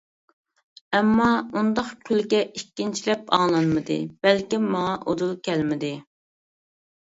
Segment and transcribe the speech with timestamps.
[0.99, 1.27] ئەمما
[1.59, 5.95] ئۇنداق كۈلكە ئىككىنچىلەپ ئاڭلانمىدى، بەلكىم ماڭا ئۇدۇل كەلمىدى.